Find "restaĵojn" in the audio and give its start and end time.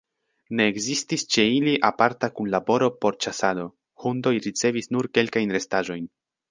5.61-6.15